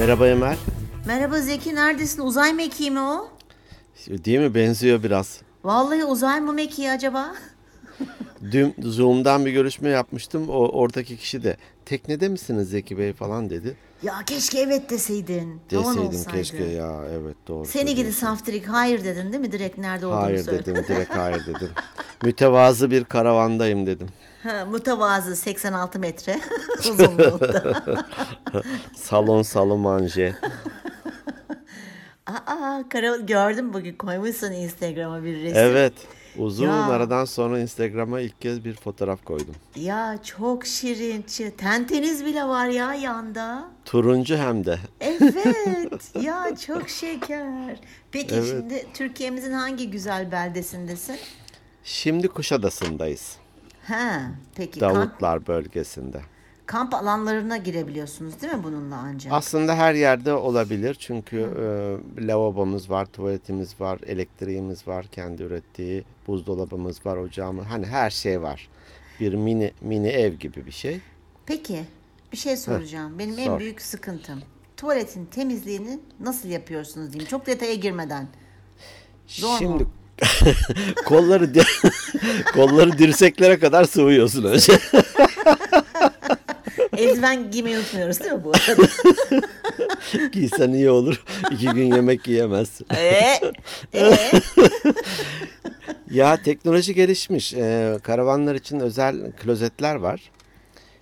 [0.00, 0.56] Merhaba Emel.
[1.06, 2.22] Merhaba Zeki neredesin?
[2.22, 3.28] Uzay mekiği mi o?
[4.08, 4.54] Değil mi?
[4.54, 5.40] Benziyor biraz.
[5.64, 7.34] Vallahi uzay mı mekiği acaba?
[8.52, 10.48] Dün Zoom'dan bir görüşme yapmıştım.
[10.48, 13.76] O oradaki kişi de teknede misiniz Zeki Bey falan dedi.
[14.02, 15.60] Ya keşke evet deseydin.
[15.70, 17.66] Deseydim keşke ya evet doğru.
[17.66, 19.52] Seni gidi saftirik hayır dedin değil mi?
[19.52, 20.58] Direkt nerede olduğunu Hayır söyle.
[20.58, 21.68] dedim direkt hayır dedim.
[22.22, 24.08] Mütevazı bir karavandayım dedim.
[24.42, 26.40] Ha, mütevazı 86 metre
[26.78, 27.82] uzunluğunda.
[28.96, 30.34] Salon salomanje.
[32.26, 35.56] Aa, kara, gördüm bugün koymuşsun Instagram'a bir resim.
[35.58, 35.92] Evet.
[36.36, 36.84] Uzun Ya.
[36.84, 39.54] aradan sonra Instagram'a ilk kez bir fotoğraf koydum.
[39.76, 41.24] Ya çok şirin.
[41.56, 43.64] Tenteniz bile var ya yanda.
[43.84, 44.78] Turuncu hem de.
[45.00, 46.10] Evet.
[46.22, 47.76] ya çok şeker.
[48.12, 48.46] Peki Evet.
[48.48, 51.16] şimdi Türkiye'mizin hangi güzel beldesindesin?
[51.84, 53.36] Şimdi Kuşadası'ndayız.
[53.90, 54.20] Ha,
[54.54, 56.20] peki kamp, Davutlar bölgesinde.
[56.66, 59.32] kamp alanlarına girebiliyorsunuz değil mi bununla ancak?
[59.32, 61.38] Aslında her yerde olabilir çünkü
[62.18, 68.42] e, lavabomuz var, tuvaletimiz var, elektriğimiz var, kendi ürettiği buzdolabımız var, ocağımız, hani her şey
[68.42, 68.68] var.
[69.20, 71.00] Bir mini mini ev gibi bir şey.
[71.46, 71.84] Peki
[72.32, 73.18] bir şey soracağım.
[73.18, 73.58] Benim en sor.
[73.60, 74.42] büyük sıkıntım.
[74.76, 77.28] Tuvaletin temizliğini nasıl yapıyorsunuz diyeyim.
[77.30, 78.28] Çok detaya girmeden.
[79.26, 79.90] Zor Şimdi mu?
[81.04, 81.62] kolları di-
[82.54, 84.72] kolları dirseklere kadar sıvıyorsun önce.
[86.96, 88.82] Eldiven giymeyi unutmuyoruz değil mi bu arada?
[90.32, 91.24] Giysen iyi olur.
[91.50, 92.86] İki gün yemek yiyemezsin.
[92.96, 93.40] Ee,
[93.94, 94.16] ee?
[96.10, 97.54] Ya teknoloji gelişmiş.
[97.54, 100.30] E, karavanlar için özel klozetler var.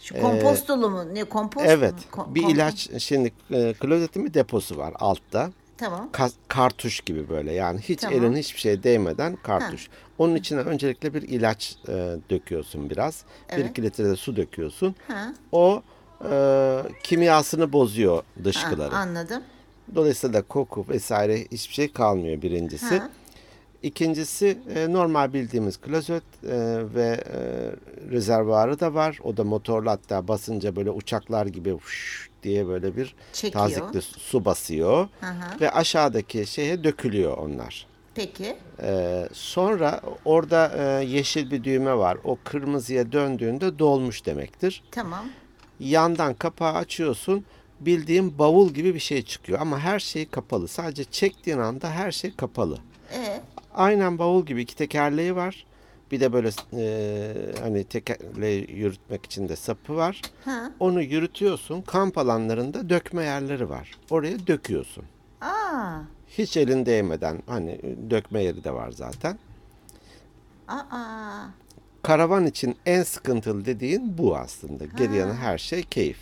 [0.01, 1.15] Şu kompostolu mu?
[1.15, 1.93] Ne kompost Ee, Evet.
[1.93, 1.99] mu?
[2.13, 5.51] Ko- bir kom- ilaç şimdi e, klozetin bir deposu var altta.
[5.79, 6.09] Tamam.
[6.13, 8.19] Ka- kartuş gibi böyle yani hiç Tamam.
[8.19, 9.89] elin hiçbir şeye değmeden kartuş.
[10.19, 11.93] Onun içine öncelikle bir ilaç e,
[12.31, 13.25] döküyorsun biraz.
[13.53, 13.71] Bir Evet.
[13.71, 14.95] iki litre de su döküyorsun.
[15.09, 15.83] Ha, O
[16.31, 18.97] e, kimyasını bozuyor ha, dışkıları.
[18.97, 19.43] anladım.
[19.95, 22.99] Dolayısıyla koku vesaire hiçbir şey kalmıyor birincisi.
[22.99, 23.11] Ha.
[23.83, 26.57] İkincisi e, normal bildiğimiz klozet e,
[26.95, 27.39] ve e,
[28.11, 29.19] rezervuarı da var.
[29.25, 31.75] O da motorlu hatta basınca böyle uçaklar gibi
[32.43, 33.65] diye böyle bir Çekiyor.
[33.65, 35.09] tazikli su basıyor.
[35.21, 35.61] Hı.
[35.61, 37.87] Ve aşağıdaki şeye dökülüyor onlar.
[38.15, 38.57] Peki.
[38.83, 42.19] E, sonra orada e, yeşil bir düğme var.
[42.25, 44.83] O kırmızıya döndüğünde dolmuş demektir.
[44.91, 45.25] Tamam.
[45.81, 47.45] Yandan kapağı açıyorsun.
[47.81, 50.69] Bildiğin bavul gibi bir şey çıkıyor ama her şey kapalı.
[50.69, 52.79] Sadece çektiğin anda her şey kapalı.
[53.15, 53.41] E
[53.75, 55.67] Aynen bavul gibi iki tekerleği var.
[56.11, 57.33] Bir de böyle e,
[57.63, 60.23] hani tekerleği yürütmek için de sapı var.
[60.45, 60.71] ha.
[60.81, 61.83] Onu yürütüyorsun.
[61.83, 63.91] Kamp alanlarında dökme yerleri var.
[64.11, 65.05] Oraya döküyorsun.
[65.41, 65.99] Aa.
[66.29, 67.81] Hiç elin değmeden hani
[68.11, 69.39] dökme yeri de var zaten.
[70.69, 71.47] Aa.
[72.03, 74.85] Karavan için en sıkıntılı dediğin bu aslında.
[74.85, 76.19] Geriye her şey keyif.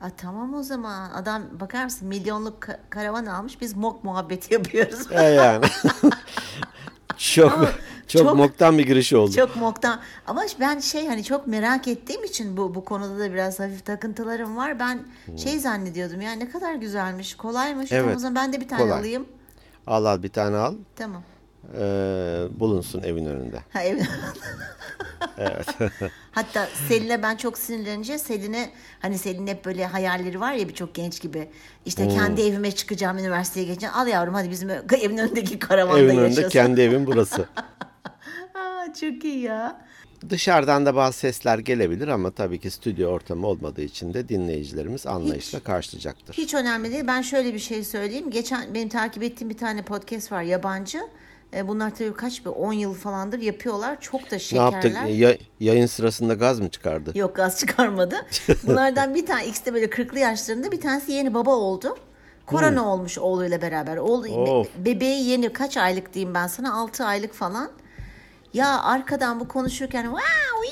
[0.00, 1.10] Aa, tamam o zaman.
[1.10, 3.60] Adam bakar mısın milyonluk ka- karavan almış.
[3.60, 5.12] Biz mok muhabbeti yapıyoruz.
[5.12, 5.64] E yani.
[7.16, 7.68] çok, Ama
[8.08, 9.32] çok çok- moktan bir giriş oldu.
[9.32, 10.00] Çok moktan.
[10.26, 14.56] Ama ben şey hani çok merak ettiğim için bu bu konuda da biraz hafif takıntılarım
[14.56, 14.78] var.
[14.78, 15.00] Ben
[15.36, 17.90] şey zannediyordum ya ne kadar güzelmiş, kolaymış.
[17.90, 18.98] Tamam Evet, o zaman ben de bir tane kolay.
[18.98, 19.26] alayım.
[19.86, 20.74] Al al bir tane al.
[20.96, 21.22] Tamam.
[21.80, 23.58] Ee, bulunsun evin önünde.
[23.72, 24.06] Ha, evet.
[26.32, 31.20] Hatta Selin'e ben çok sinirlenince Selin'e hani Selin'in hep böyle hayalleri var ya birçok genç
[31.20, 31.48] gibi.
[31.86, 33.94] İşte kendi evime çıkacağım, üniversiteye geçeceğim.
[33.94, 34.70] Al yavrum hadi bizim
[35.02, 36.40] evin önündeki karavanda Evin yaşasın.
[36.42, 37.46] önünde kendi evin burası.
[38.54, 39.86] Aa, çok iyi ya.
[40.30, 45.60] Dışarıdan da bazı sesler gelebilir ama tabii ki stüdyo ortamı olmadığı için de dinleyicilerimiz anlayışla
[45.60, 46.34] karşılayacaktır.
[46.34, 47.04] Hiç önemli değil.
[47.06, 48.30] Ben şöyle bir şey söyleyeyim.
[48.30, 51.00] Geçen benim takip ettiğim bir tane podcast var yabancı.
[51.54, 54.00] E, Bunlar tabii kaç bir 10 yıl falandır yapıyorlar.
[54.00, 54.72] Çok da Ne şekerler.
[54.72, 54.96] yaptık?
[55.08, 57.18] Ya- yayın sırasında gaz mı çıkardı?
[57.18, 58.16] Yok gaz çıkarmadı.
[58.66, 61.96] Bunlardan bir tane ikisi de böyle 40'lı yaşlarında bir tanesi yeni baba oldu.
[62.46, 63.96] Korona olmuş oğluyla beraber.
[63.96, 67.70] Oğlu, be- bebeği yeni kaç aylık diyeyim ben sana 6 aylık falan.
[68.54, 70.66] Ya arkadan bu konuşurken wow,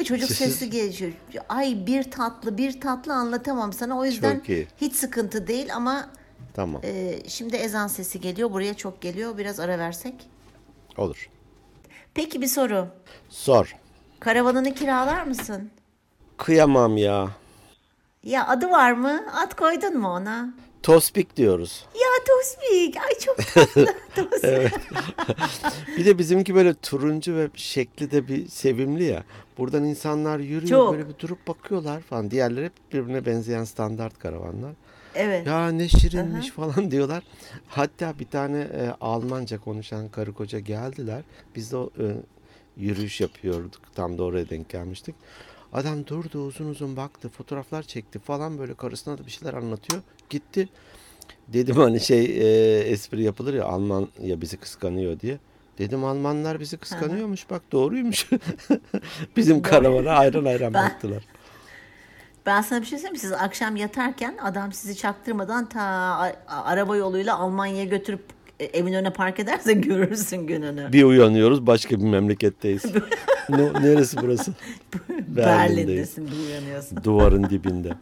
[0.00, 1.12] be çocuk sesi geliyor.
[1.48, 3.98] Ay bir tatlı bir tatlı anlatamam sana.
[3.98, 4.42] O yüzden
[4.80, 6.08] hiç sıkıntı değil ama
[6.54, 6.80] Tamam.
[6.84, 8.50] e, şimdi ezan sesi geliyor.
[8.52, 9.38] Buraya çok geliyor.
[9.38, 10.14] Biraz ara versek.
[10.96, 11.28] Olur.
[12.14, 12.86] Peki bir soru.
[13.28, 13.76] Sor.
[14.20, 15.70] Karavanını kiralar mısın?
[16.36, 17.28] Kıyamam ya.
[18.24, 19.24] Ya adı var mı?
[19.34, 20.54] Ad koydun mu ona?
[20.82, 21.84] Tospik diyoruz.
[21.94, 22.96] Ya Tospik.
[22.96, 23.86] Ay çok tatlı.
[24.16, 24.72] Tospik.
[25.96, 29.22] Bir de bizimki böyle turuncu ve şekli de bir sevimli ya.
[29.58, 30.92] Buradan insanlar yürüyor Çok.
[30.94, 32.30] böyle bir durup bakıyorlar falan.
[32.30, 34.72] Diğerleri hep birbirine benzeyen standart karavanlar.
[35.14, 35.46] Evet.
[35.46, 37.22] Ya ne şirinmiş falan diyorlar.
[37.68, 41.22] Hatta bir tane e, Almanca konuşan karı koca geldiler.
[41.56, 42.04] Biz de o, e,
[42.76, 43.94] yürüyüş yapıyorduk.
[43.94, 45.14] Tam da oraya denk gelmiştik.
[45.72, 47.28] Adam durdu uzun uzun baktı.
[47.28, 50.02] Fotoğraflar çekti falan böyle karısına da bir şeyler anlatıyor.
[50.30, 50.68] gitti.
[51.48, 55.38] Dedim hani şey e, espri yapılır ya Almanya bizi kıskanıyor diye.
[55.78, 58.30] Dedim Almanlar bizi kıskanıyormuş bak doğruymuş.
[59.36, 61.24] Bizim karavana ayran ayran baktılar.
[62.46, 63.18] Ben sana bir şey söyleyeyim mi?
[63.18, 65.82] Siz akşam yatarken adam sizi çaktırmadan ta
[66.48, 68.22] araba yoluyla Almanya'ya götürüp
[68.60, 70.92] e, evin önüne park ederse görürsün gününü.
[70.92, 72.84] Bir uyanıyoruz başka bir memleketteyiz.
[73.48, 74.52] ne, neresi burası?
[75.28, 77.04] Berlin'desin bir uyanıyorsun.
[77.04, 77.92] Duvarın dibinde.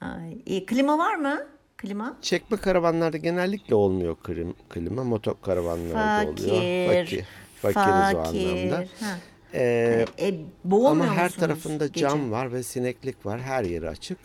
[0.00, 0.66] Ay, iyi.
[0.66, 1.38] Klima var mı?
[1.78, 2.16] Klima?
[2.22, 5.04] Çekme karavanlarda genellikle olmuyor klim, klima.
[5.04, 6.86] Motor karavanlarda oluyor.
[6.86, 7.24] Fakir.
[7.62, 7.74] Fakir.
[7.74, 8.76] Fakiriz o anlamda.
[9.00, 9.16] Ha.
[9.54, 10.34] Ee, E,
[10.64, 12.00] boğulmuyor ama her musunuz tarafında gece?
[12.00, 13.40] cam var ve sineklik var.
[13.40, 14.18] Her yeri açık.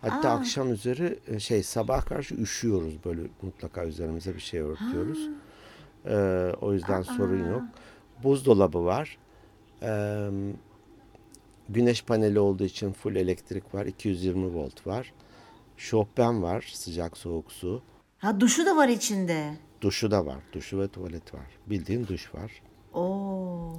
[0.00, 5.28] Hatta akşam üzeri e, şey sabah karşı üşüyoruz böyle mutlaka üzerimize bir şey örtüyoruz.
[6.06, 7.62] Ee, o yüzden sorun yok.
[8.24, 9.18] Buzdolabı var.
[9.82, 10.28] Ee,
[11.68, 13.86] güneş paneli olduğu için full elektrik var.
[13.86, 15.12] 220 volt var.
[15.76, 16.70] Şofben var.
[16.74, 17.82] Sıcak soğuk su.
[18.18, 19.54] Ha duşu da var içinde.
[19.80, 20.38] Duşu da var.
[20.52, 21.46] Duşu ve tuvalet var.
[21.66, 22.62] Bildiğin duş var.
[22.94, 23.75] Oo.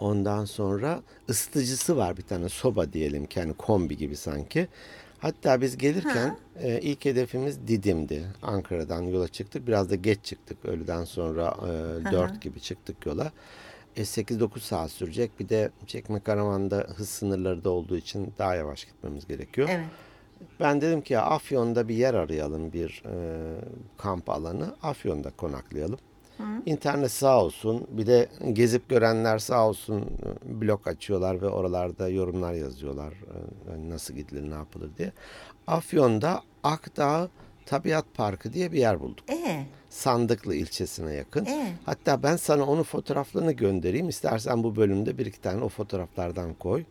[0.00, 4.68] Ondan sonra ısıtıcısı var bir tane soba diyelim ki hani kombi gibi sanki.
[5.18, 8.24] Hatta biz gelirken e, ilk hedefimiz Didim'di.
[8.42, 9.66] Ankara'dan yola çıktık.
[9.66, 10.64] Biraz da geç çıktık.
[10.64, 11.56] Öğleden sonra
[12.08, 13.32] e, 4 gibi çıktık yola.
[13.96, 15.40] E, 8-9 saat sürecek.
[15.40, 19.68] Bir de çekme karavanda hız sınırları da olduğu için daha yavaş gitmemiz gerekiyor.
[19.70, 19.86] Evet.
[20.60, 23.14] Ben dedim ki ya Afyon'da bir yer arayalım bir e,
[23.96, 24.74] kamp alanı.
[24.82, 25.98] Afyon'da konaklayalım.
[26.66, 27.86] İnternet sağ olsun.
[27.90, 33.12] Bir de gezip görenler sağ olsun e, blog açıyorlar ve oralarda yorumlar yazıyorlar.
[33.12, 35.12] e, hani nasıl gidilir, ne yapılır diye.
[35.66, 37.28] Afyon'da Akdağ
[37.66, 39.30] Tabiat Parkı diye bir yer bulduk.
[39.30, 41.44] E Sandıklı ilçesine yakın.
[41.46, 41.72] Ee?
[41.86, 44.08] Hatta ben sana onun fotoğraflarını göndereyim.
[44.08, 46.84] İstersen bu bölümde bir iki tane o fotoğraflardan koy.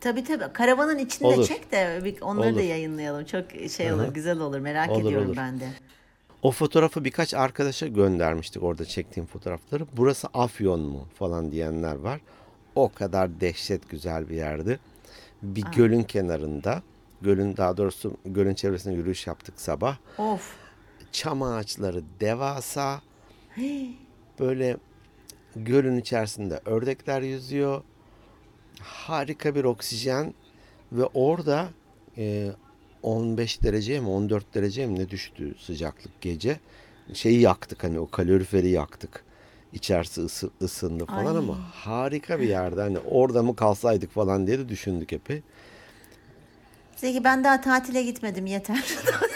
[0.00, 0.52] tabii tabii.
[0.52, 1.46] Karavanın içinde Olur.
[1.46, 2.68] çek de onları da Olur.
[2.68, 3.24] yayınlayalım.
[3.24, 4.58] Çok şey olur, güzel olur.
[4.58, 5.36] Merak Olur, ediyorum olur.
[5.36, 5.68] ben de.
[6.42, 9.86] O fotoğrafı birkaç arkadaşa göndermiştik orada çektiğim fotoğrafları.
[9.96, 12.20] Burası Afyon mu falan diyenler var.
[12.74, 14.80] O kadar dehşet güzel bir yerdi.
[15.42, 16.82] Bir gölün kenarında,
[17.22, 19.96] gölün daha doğrusu gölün çevresinde yürüyüş yaptık sabah.
[20.18, 20.56] Of.
[21.12, 23.00] Çam ağaçları devasa.
[24.40, 24.76] Böyle
[25.56, 27.82] gölün içerisinde ördekler yüzüyor.
[28.80, 30.34] Harika bir oksijen
[30.92, 31.68] ve orada
[32.16, 32.50] e,
[33.02, 36.60] 15 dereceye mi 14 dereceye mi ne düştü sıcaklık gece.
[37.14, 39.24] Şeyi yaktık hani o kaloriferi yaktık.
[39.72, 41.38] İçerisi ısı, ısındı falan Ay.
[41.38, 42.80] ama harika bir yerde.
[42.80, 45.42] Hani orada mı kalsaydık falan diye de düşündük epey.
[46.96, 48.84] Zeki ben daha tatile gitmedim yeter.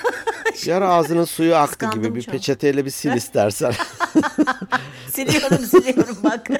[0.66, 2.32] Yara ağzının suyu aktı gibi Kıskandım bir çok.
[2.32, 3.72] peçeteyle bir sil istersen.
[5.10, 6.46] siliyorum siliyorum bak.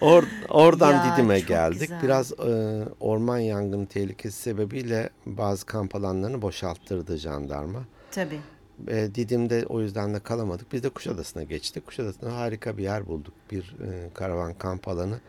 [0.00, 1.80] Or, oradan Ya, Didim'e geldik.
[1.80, 2.02] güzel.
[2.02, 7.78] Biraz e, orman yangını tehlikesi sebebiyle bazı kamp alanlarını boşalttırdı jandarma.
[8.10, 8.40] tabii.
[8.88, 10.72] E, Didim'de o yüzden de kalamadık.
[10.72, 11.86] Biz de Kuşadası'na geçtik.
[11.86, 13.34] Kuşadası'nda harika bir yer bulduk.
[13.50, 15.20] Bir e, karavan kamp alanı.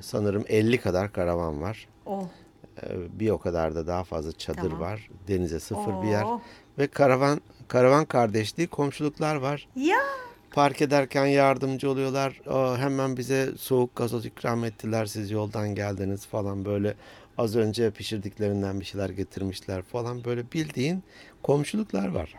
[0.00, 1.88] Sanırım 50 kadar karavan var.
[2.06, 2.24] Oh.
[2.82, 2.86] E,
[3.20, 4.80] bir o kadar da daha fazla çadır Tamam.
[4.80, 5.08] var.
[5.28, 6.22] Denize sıfır bir yer.
[6.22, 6.40] Oh.
[6.78, 9.68] Ve karavan karavan kardeşliği komşuluklar var.
[9.76, 9.98] Ya.
[10.54, 12.40] Park ederken yardımcı oluyorlar.
[12.78, 15.06] Hemen bize soğuk gazoz ikram ettiler.
[15.06, 16.94] Siz yoldan geldiniz falan böyle.
[17.38, 20.24] Az önce pişirdiklerinden bir şeyler getirmişler falan.
[20.24, 21.02] Böyle bildiğin
[21.42, 22.34] komşuluklar var.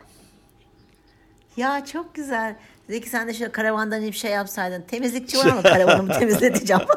[1.58, 2.56] Ya çok güzel.
[2.90, 4.82] Zeki sen de şöyle karavandan bir şey yapsaydın.
[4.82, 6.84] Temizlikçi var mı karavanımı temizleteceğim.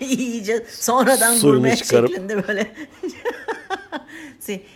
[0.00, 2.08] İyice sonradan Suyunu gurme çıkarıp.
[2.08, 2.74] şeklinde böyle.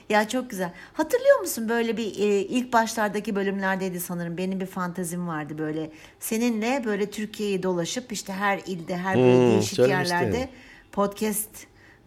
[0.08, 0.72] Ya çok güzel.
[0.92, 4.36] Hatırlıyor musun böyle bir e, ilk başlardaki bölümlerdeydi sanırım.
[4.36, 5.90] Benim bir fantezim vardı böyle.
[6.20, 10.48] Seninle böyle Türkiye'yi dolaşıp işte her ilde, her böyle Hmm, değişik yerlerde
[10.92, 11.50] podcast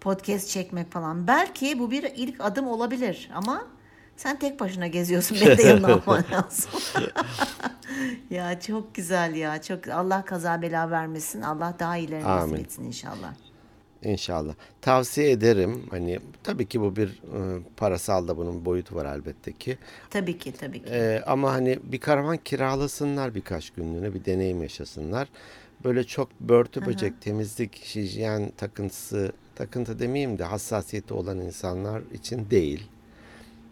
[0.01, 1.27] podcast çekmek falan.
[1.27, 3.67] Belki bu bir ilk adım olabilir ama
[4.17, 5.37] sen tek başına geziyorsun.
[5.41, 6.71] Beni de yanına alman lazım.
[8.29, 9.61] ya çok güzel ya.
[9.61, 11.41] Çok Allah kaza bela vermesin.
[11.41, 13.33] Allah daha iyilerini nasip etsin inşallah.
[14.03, 14.53] İnşallah.
[14.81, 15.81] Tavsiye ederim.
[15.91, 19.77] Hani tabii ki bu bir e, parasal da bunun boyutu var elbette ki.
[20.09, 20.89] Tabii ki tabii ki.
[20.89, 25.27] Ee, ama hani bir karavan kiralasınlar birkaç günlüğüne bir deneyim yaşasınlar.
[25.83, 32.87] Böyle çok börtü böcek, temizlik, hijyen takıntısı, takıntı demeyeyim de hassasiyeti olan insanlar için değil.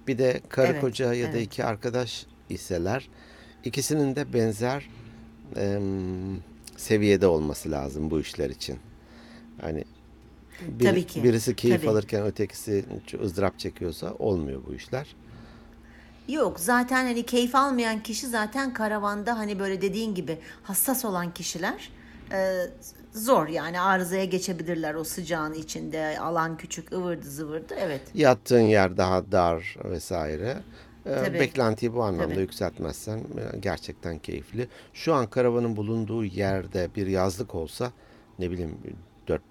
[0.07, 1.45] Bir de karı Evet, koca ya da evet.
[1.45, 3.09] iki arkadaş iseler
[3.63, 4.89] ikisinin de benzer
[5.55, 5.83] em,
[6.77, 8.77] seviyede olması lazım bu işler için.
[9.61, 9.83] Hani
[10.67, 11.89] bir- Tabii ki, birisi keyif tabii.
[11.89, 12.85] alırken ötekisi
[13.23, 15.15] ızdırap çekiyorsa olmuyor bu işler.
[16.27, 21.89] Yok zaten hani keyif almayan kişi zaten karavanda hani böyle dediğin gibi hassas olan kişiler
[22.31, 22.55] e,
[23.13, 29.31] zor yani arızaya geçebilirler o sıcağın içinde alan küçük ıvırdı zıvırdı evet Yattığın yer daha
[29.31, 30.57] dar vesaire.
[31.05, 31.39] Ee, Tabii.
[31.39, 32.41] beklentiyi bu anlamda Tabii.
[32.41, 34.67] yükseltmezsen e, gerçekten keyifli.
[34.93, 37.91] Şu an karavanın bulunduğu yerde bir yazlık olsa
[38.39, 38.77] ne bileyim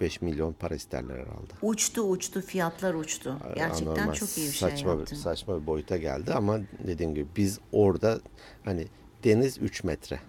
[0.01, 1.53] 4-5 milyon para isterler herhalde.
[1.63, 5.67] uçtu uçtu fiyatlar uçtu gerçekten Anormal, çok iyi bir saçma şey bir, yaptın saçma bir
[5.67, 8.21] boyuta geldi ama dediğim gibi biz orada
[8.65, 8.87] hani
[9.25, 10.21] deniz 3 metre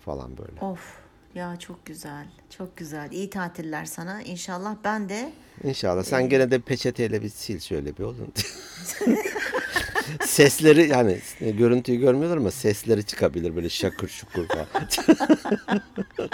[0.00, 0.60] falan böyle.
[0.60, 0.98] of
[1.34, 5.32] ya çok güzel çok güzel iyi tatiller sana İnşallah ben de
[5.64, 6.00] İnşallah.
[6.00, 8.32] Ee, Sen gene de peçeteyle bir sil şöyle bir oğlum.
[10.26, 14.66] Sesleri yani görüntüyü görmüyorlar ama sesleri çıkabilir böyle şakır şukur falan.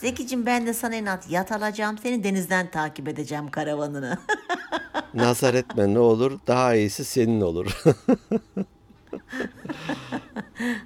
[0.00, 4.18] Zekicim ben de sana inat yat alacağım seni denizden takip edeceğim karavanını.
[5.14, 7.82] Nazar etme ne olur daha iyisi senin olur.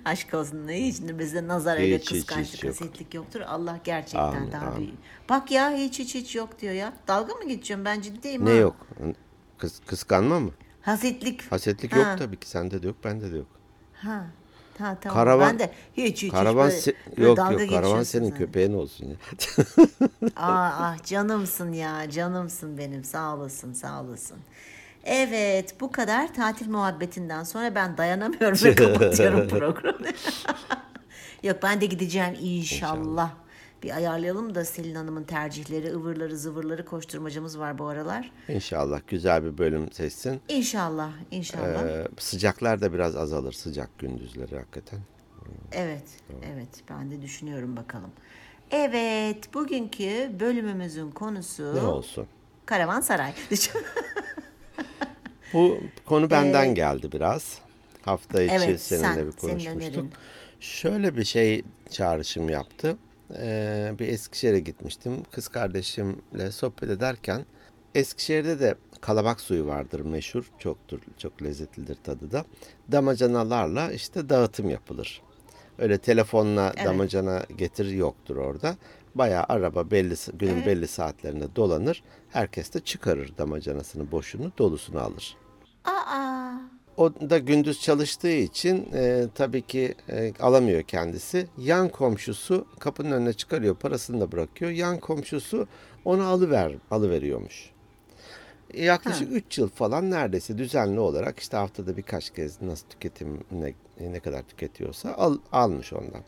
[0.04, 2.74] Aşk olsun ne şimdi bizde nazar öyle Hiç, hiç, hiç kıskançlık yok.
[2.74, 3.40] hasetlik yoktur.
[3.40, 4.78] Allah gerçekten Amin, daha amin.
[4.78, 4.94] büyük.
[5.28, 6.92] Bak ya hiç hiç hiç yok diyor ya.
[7.08, 8.56] Dalga mı geçiyorum ben ciddiyim ne ha.
[8.56, 8.76] yok?
[9.58, 10.50] Kıs, kıskanma mı?
[10.82, 11.52] Hasetlik.
[11.52, 12.48] Hasetlik Ha, yok tabii ki.
[12.48, 13.46] Sende de yok, bende de yok.
[13.94, 14.26] Ha.
[14.78, 15.16] Ha, tamam.
[15.16, 18.38] Karavan- ben de hiç hiç Karavan hiç böyle, böyle yok dalga yok karavan senin sen.
[18.38, 19.16] köpeğin olsun ya.
[20.36, 24.38] Aa, ah canımsın ya canımsın benim sağ olasın sağ olasın.
[25.04, 29.98] Evet bu kadar tatil muhabbetinden sonra ben dayanamıyorum ve kapatıyorum programı.
[31.42, 33.30] Yok ben de gideceğim inşallah.
[33.84, 38.30] Bir ayarlayalım da Selin Hanım'ın tercihleri, ıvırları, zıvırları koşturmacamız var bu aralar.
[38.48, 40.40] İnşallah güzel bir bölüm seçsin.
[40.48, 41.82] İnşallah, inşallah.
[41.86, 45.00] Ee, sıcaklar da biraz azalır sıcak gündüzleri hakikaten.
[45.72, 46.02] Evet,
[46.54, 46.68] evet.
[46.90, 48.10] Ben de düşünüyorum bakalım.
[48.70, 52.26] Evet, bugünkü bölümümüzün konusu Ne olsun?
[52.66, 53.32] Karavansaray.
[55.52, 57.58] Bu konu benden geldi biraz.
[58.02, 59.94] Hafta içi Ee, Evet, seninle sen- bir senin konuşmuştuk.
[59.94, 60.12] önerin.
[60.60, 62.96] Şöyle bir şey çağrışım yaptı.
[63.38, 65.22] Ee, bir Eskişehir'e gitmiştim.
[65.32, 67.44] Kız kardeşimle sohbet ederken
[67.94, 70.50] Eskişehir'de de kalabak suyu vardır meşhur.
[70.58, 72.44] Çoktur, çok lezzetlidir tadı da.
[72.92, 75.22] Damacanalarla işte dağıtım yapılır.
[75.78, 76.86] Öyle telefonla Evet.
[76.86, 78.76] damacana getir yoktur orada.
[79.14, 82.02] Bayağı araba belli günün belli saatlerinde dolanır.
[82.30, 85.36] Herkes de çıkarır damacanasını boşunu, dolusunu alır.
[85.84, 86.52] Aa,
[86.96, 91.46] O da gündüz çalıştığı için e, tabii ki e, alamıyor kendisi.
[91.58, 94.70] Yan komşusu kapının önüne çıkarıyor, parasını da bırakıyor.
[94.70, 95.68] Yan komşusu
[96.04, 97.70] onu alıver, alıveriyormuş.
[98.74, 104.20] Yaklaşık 3 yıl falan neredeyse düzenli olarak işte haftada birkaç kez nasıl tüketim ne, ne
[104.20, 106.22] kadar tüketiyorsa al, almış ondan.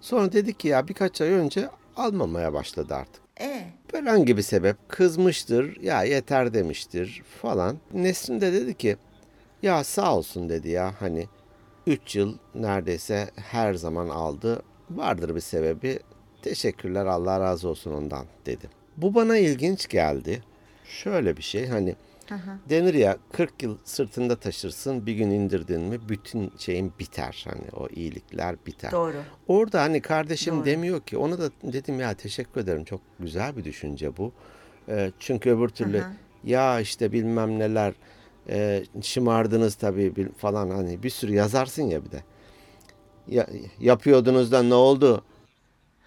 [0.00, 3.22] Sonra dedi ki ya birkaç ay önce almamaya başladı artık.
[3.40, 7.76] e, Herhangi bir sebep kızmıştır ya yeter demiştir falan.
[7.94, 8.96] Nesrin de dedi ki
[9.62, 11.26] ya sağ olsun dedi ya hani
[11.86, 14.62] 3 yıl neredeyse her zaman aldı.
[14.90, 15.98] Vardır bir sebebi.
[16.42, 18.70] Teşekkürler Allah razı olsun ondan dedi.
[18.96, 20.42] Bu bana ilginç geldi.
[20.84, 21.96] Şöyle bir şey hani
[22.70, 27.44] denir ya 40 yıl sırtında taşırsın bir gün indirdin mi bütün şeyin biter.
[27.48, 28.92] Hani o iyilikler biter.
[28.92, 29.16] doğru.
[29.48, 30.64] Orada hani kardeşim Doğru.
[30.64, 34.32] demiyor ki ona da dedim ya teşekkür ederim çok güzel bir düşünce bu.
[34.88, 36.12] Ee, çünkü öbür türlü hı.
[36.44, 37.94] ya işte bilmem neler
[38.48, 42.22] e, şımardınız tabii falan hani bir sürü yazarsın ya bir de.
[43.28, 43.46] Ya,
[43.80, 45.24] yapıyordunuz da ne oldu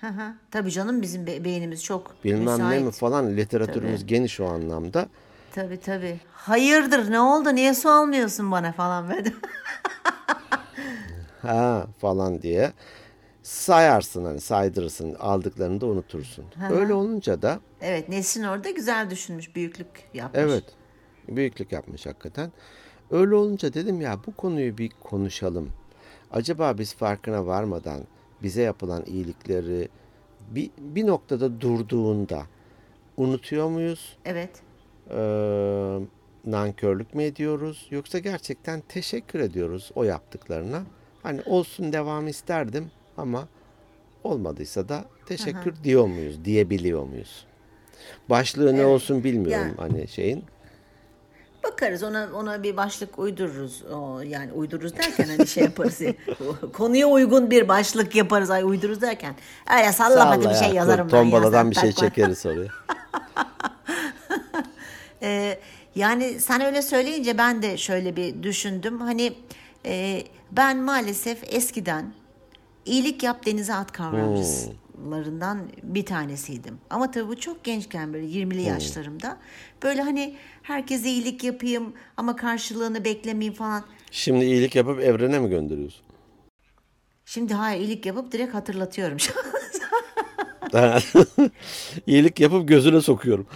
[0.02, 0.34] Hı hı.
[0.52, 2.86] Tabii canım bizim be- beynimiz çok bilmem ne müsait.
[2.86, 5.10] mi falan literatürümüz geniş o anlamda.
[5.52, 6.20] Tabii tabii.
[6.34, 9.34] Hayırdır ne oldu niye su almıyorsun bana falan böyle.
[11.42, 12.74] Ha falan diye
[13.44, 16.46] sayarsın hani saydırırsın aldıklarını da unutursun.
[16.70, 20.42] Öyle olunca da evet Nesrin orada güzel düşünmüş büyüklük yapmış.
[20.44, 20.64] Evet.
[21.36, 22.52] Büyüklük yapmış hakikaten.
[23.12, 25.70] Öyle olunca dedim ya bu konuyu bir konuşalım.
[26.32, 28.02] Acaba biz farkına varmadan
[28.44, 29.90] bize yapılan iyilikleri
[30.52, 32.44] bir, bir noktada durduğunda
[33.18, 34.18] unutuyor muyuz?
[34.26, 34.62] Evet.
[35.10, 36.00] Ee,
[36.46, 37.88] nankörlük mü ediyoruz?
[37.92, 40.84] Yoksa gerçekten teşekkür ediyoruz o yaptıklarına.
[41.24, 43.48] Hani olsun devam isterdim ama
[44.24, 46.46] olmadıysa da teşekkür diyor muyuz?
[46.46, 47.46] Diyebiliyor muyuz?
[48.30, 50.44] Başlığı ne olsun bilmiyorum hani şeyin.
[51.64, 53.84] Bakarız ona ona bir başlık uydururuz.
[53.94, 56.02] O, yani uydururuz derken hani şey yaparız.
[56.02, 56.14] ya,
[56.74, 58.50] konuya uygun bir başlık yaparız.
[58.50, 59.36] Ay uydururuz derken.
[59.78, 61.12] Öyle sallamadı Salla bir şey ya, yazarım ben.
[61.12, 62.70] Tombaladan bir şey çekeriz oraya.
[65.22, 65.60] Ee,
[65.96, 69.02] yani sen öyle söyleyince ben de şöyle bir düşündüm.
[69.02, 69.34] Hani
[69.86, 72.14] e, ben maalesef eskiden
[72.86, 73.92] iyilik yap denize at
[75.00, 76.78] kavramcılarından bir tanesiydim.
[76.90, 79.38] Ama tabii bu çok gençken böyle 20'li yaşlarımda.
[79.84, 83.84] Böyle hani herkese iyilik yapayım ama karşılığını beklemeyeyim falan.
[84.12, 86.06] Şimdi iyilik yapıp evrene mi gönderiyorsun?
[87.26, 89.18] Şimdi hayır iyilik yapıp direkt hatırlatıyorum.
[92.08, 93.48] İyilik yapıp gözüne sokuyorum.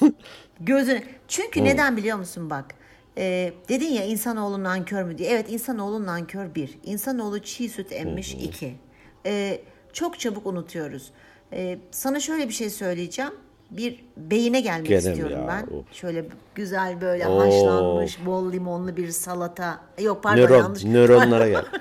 [0.60, 1.04] Gözüne.
[1.28, 2.74] Çünkü neden biliyor musun bak?
[3.18, 5.30] Ee, dedin ya insanoğlu nankör mü diye.
[5.30, 6.78] Evet insanoğlu nankör bir.
[6.84, 8.74] İnsanoğlu çiğ süt emmiş iki.
[9.26, 9.60] Ee,
[9.98, 11.10] çok çabuk unutuyoruz.
[11.52, 13.32] Ee, sana şöyle bir şey söyleyeceğim.
[13.70, 15.48] Bir beyine gelmek mi istiyorum ya?
[15.48, 15.76] ben.
[15.76, 15.92] Of.
[15.92, 16.24] Şöyle
[16.54, 17.40] güzel böyle Oo.
[17.40, 19.80] haşlanmış bol limonlu bir salata.
[20.02, 20.84] Yok pardon Nöron, yanlış.
[20.84, 21.64] nöronlara gel.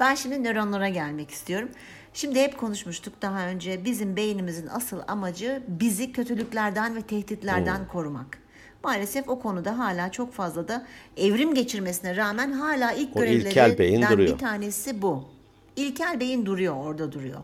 [0.00, 1.68] Ben şimdi nöronlara gelmek istiyorum.
[2.14, 3.84] Şimdi hep konuşmuştuk daha önce.
[3.84, 8.38] Bizim beynimizin asıl amacı bizi kötülüklerden ve tehditlerden korumak.
[8.84, 10.86] Maalesef o konuda hala çok fazla da
[11.16, 15.33] evrim geçirmesine rağmen hala ilk O görevlerinden bir tanesi bu.
[15.76, 17.40] İlkel beyin duruyor, orada duruyor.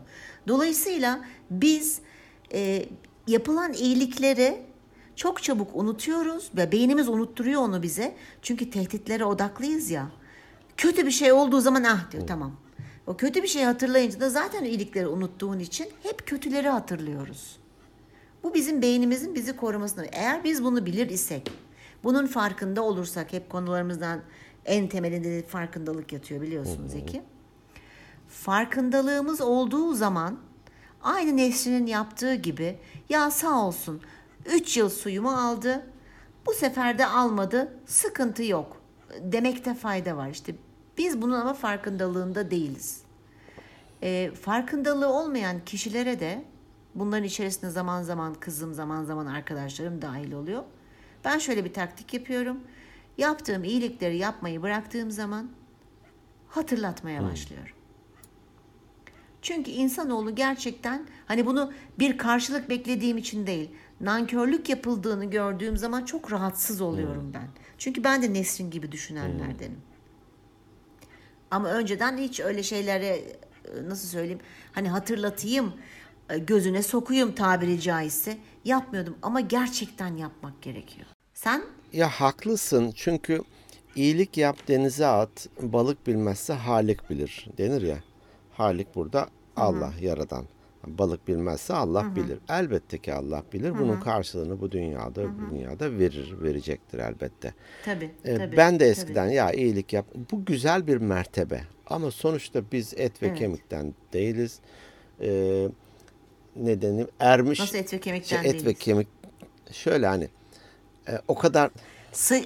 [0.47, 1.99] Dolayısıyla biz
[2.53, 2.85] e,
[3.27, 4.61] yapılan iyilikleri
[5.15, 8.15] çok çabuk unutuyoruz ve beynimiz unutturuyor onu bize.
[8.41, 10.11] Çünkü tehditlere odaklıyız ya.
[10.77, 12.55] Kötü bir şey olduğu zaman ah diyor tamam.
[13.07, 17.57] O kötü bir şey hatırlayınca da zaten iyilikleri unuttuğun için hep kötüleri hatırlıyoruz.
[18.43, 20.05] Bu bizim beynimizin bizi korumasına.
[20.11, 21.51] Eğer biz bunu bilir isek,
[22.03, 24.21] bunun farkında olursak hep konularımızdan
[24.65, 27.21] en temelinde de farkındalık yatıyor biliyorsunuz Zeki.
[28.31, 30.37] Farkındalığımız olduğu zaman
[31.03, 34.01] aynı Nesrin'in yaptığı gibi ya sağ olsun
[34.45, 35.85] 3 yıl suyumu aldı
[36.45, 38.81] bu sefer de almadı sıkıntı yok
[39.19, 40.29] demekte fayda var.
[40.29, 40.55] İşte
[40.97, 43.01] biz bunun ama farkındalığında değiliz.
[44.03, 46.45] E, farkındalığı olmayan kişilere de
[46.95, 50.63] bunların içerisinde zaman zaman kızım zaman zaman arkadaşlarım dahil oluyor.
[51.25, 52.59] Ben şöyle bir taktik yapıyorum.
[53.17, 55.49] Yaptığım iyilikleri yapmayı bıraktığım zaman
[56.47, 57.80] hatırlatmaya başlıyorum.
[59.41, 63.69] Çünkü insanoğlu gerçekten hani bunu bir karşılık beklediğim için değil,
[64.01, 67.47] nankörlük yapıldığını gördüğüm zaman çok rahatsız oluyorum ben.
[67.77, 69.81] Çünkü ben de Nesrin gibi düşünenlerdenim.
[71.51, 73.23] Ama önceden hiç öyle şeylere e,
[73.89, 74.39] nasıl söyleyeyim
[74.71, 75.73] hani hatırlatayım,
[76.29, 81.07] e, gözüne sokuyum tabiri caizse yapmıyordum ama gerçekten yapmak gerekiyor.
[81.33, 83.41] Sen Ya haklısın çünkü
[83.95, 87.97] iyilik yap denize at, balık bilmezse Halik bilir denir ya.
[88.61, 90.45] Halik burada Allah yaradan.
[90.87, 92.37] Balık bilmezse Allah bilir.
[92.49, 93.79] Elbette ki Allah bilir.
[93.79, 97.53] Bunun karşılığını bu dünyada, bu dünyada verir, verecektir elbette.
[97.85, 98.89] tabii, Ee, tabii ben de tabii.
[98.89, 100.05] eskiden ya iyilik yap.
[100.31, 101.61] Bu güzel bir mertebe.
[101.87, 103.37] Ama sonuçta biz et ve Evet.
[103.39, 104.59] kemikten değiliz.
[105.21, 105.67] Ee,
[106.55, 107.59] nedeni ermiş.
[107.59, 108.79] Nasıl et ve kemikten şey, et ve değiliz?
[108.79, 109.07] kemik.
[109.71, 110.27] Şöyle hani
[111.07, 111.71] e, o kadar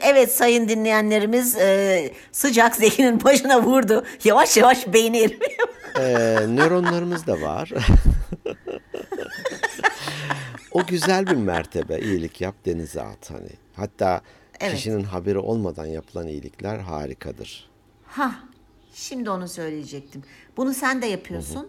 [0.04, 4.06] Evet sayın dinleyenlerimiz e, sıcak zehrin başına vurdu.
[4.24, 5.52] Yavaş yavaş beyni erimiyor.
[6.00, 6.04] E,
[6.48, 7.72] nöronlarımız da var.
[10.72, 12.00] o güzel bir mertebe.
[12.00, 13.50] iyilik yap denize at hani.
[13.76, 14.22] Hatta
[14.60, 14.76] Evet.
[14.76, 17.70] kişinin haberi olmadan yapılan iyilikler harikadır.
[18.08, 18.32] Ha,
[18.94, 20.24] şimdi onu söyleyecektim.
[20.58, 21.68] Bunu sen de yapıyorsun.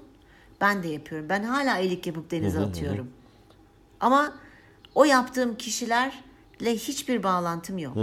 [0.60, 1.28] Ben de yapıyorum.
[1.28, 3.10] Ben hala iyilik yapıp denize atıyorum.
[4.00, 4.34] Ama
[4.94, 7.96] o yaptığım kişilerle hiçbir bağlantım yok.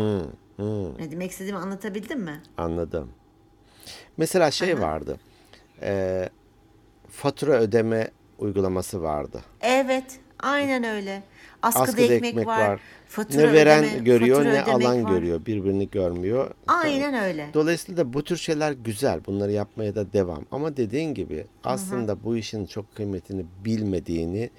[0.99, 2.41] Ne demek istediğimi anlatabildim mi?
[2.57, 3.09] Anladım.
[4.17, 5.17] Mesela şey vardı.
[5.83, 6.29] E,
[7.09, 8.07] fatura ödeme
[8.39, 9.41] uygulaması vardı.
[9.61, 11.23] Evet, aynen öyle.
[11.61, 12.79] Askıda, Askıda ekmek, var.
[13.07, 15.11] Fatura ne veren ödeme, görüyor ne alan var.
[15.11, 15.45] görüyor.
[15.45, 16.51] Birbirini görmüyor.
[16.67, 17.49] Aynen öyle.
[17.53, 19.25] Dolayısıyla da bu tür şeyler güzel.
[19.25, 20.45] Bunları yapmaya da devam.
[20.51, 24.49] Ama dediğin gibi aslında bu işin çok kıymetini bilmediğini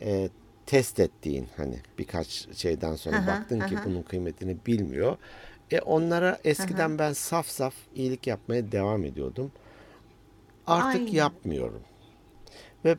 [0.00, 0.28] e,
[0.66, 3.84] test ettiğin hani birkaç şeyden sonra Hı hı, baktın ki hı hı.
[3.84, 5.16] bunun kıymetini bilmiyor.
[5.70, 9.52] E onlara eskiden ben saf saf iyilik yapmaya devam ediyordum.
[10.66, 11.12] Artık Aynen.
[11.12, 11.80] yapmıyorum.
[12.84, 12.96] Ve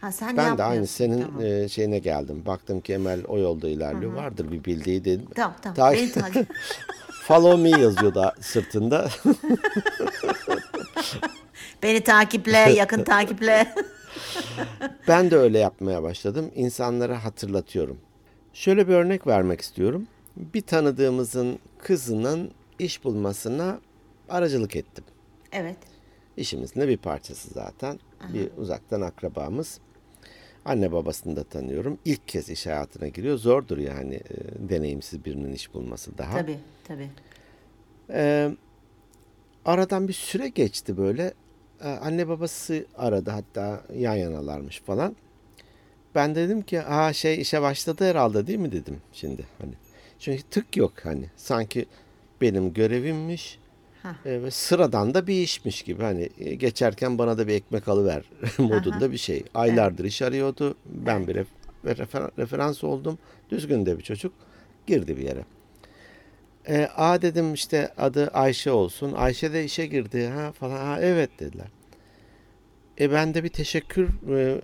[0.00, 1.44] Ha sen ben de aynı senin Tamam.
[1.44, 2.42] e, şeyine geldim.
[2.46, 4.12] Baktım ki Emel o yolda ilerliyor.
[4.12, 5.26] Vardır bir bildiği dedim.
[5.34, 5.76] Tamam tamam.
[5.76, 6.48] Ta- Beni takip.
[7.26, 9.08] Follow me yazıyor da sırtında.
[11.82, 13.74] Beni takiple, yakın takiple.
[15.08, 16.50] Ben de öyle yapmaya başladım.
[16.54, 17.98] İnsanlara hatırlatıyorum.
[18.52, 20.06] Şöyle bir örnek vermek istiyorum.
[20.36, 23.78] Bir tanıdığımızın kızının iş bulmasına
[24.28, 25.04] aracılık ettim.
[25.52, 25.76] evet.
[26.36, 27.98] İşimizin de bir parçası zaten.
[28.32, 29.80] Bir uzaktan akrabamız.
[30.64, 31.98] Anne babasını da tanıyorum.
[32.04, 33.38] İlk kez iş hayatına giriyor.
[33.38, 36.38] Zordur yani e, deneyimsiz birinin iş bulması daha.
[36.38, 37.08] Tabii tabii.
[38.10, 38.50] Ee,
[39.64, 41.34] aradan bir süre geçti böyle.
[41.80, 45.16] Ee, anne babası aradı hatta yan yanalarmış falan.
[46.14, 49.72] Ben dedim ki ha şey işe başladı herhalde değil mi dedim şimdi hani.
[50.18, 51.30] Çünkü tık yok hani.
[51.36, 51.86] Sanki
[52.40, 53.58] benim görevimmiş.
[54.04, 54.26] Hah.
[54.26, 58.24] Ee, ve sıradan da bir işmiş gibi hani e, geçerken bana da bir ekmek alıver
[58.58, 59.44] modunda bir şey.
[59.54, 60.74] Aylardır iş arıyordu.
[60.86, 61.46] Ben bir ref-
[61.84, 63.18] refer- referans oldum.
[63.50, 64.32] Düzgün de bir çocuk.
[64.86, 65.44] Girdi bir yere.
[66.68, 69.12] E, a dedim işte adı Ayşe olsun.
[69.12, 70.76] Ayşe de işe girdi ha falan.
[70.76, 71.66] Ha, evet dediler.
[73.00, 74.60] E ben de bir teşekkür e,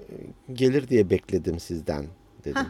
[0.53, 2.07] gelir diye bekledim sizden
[2.45, 2.67] dedim.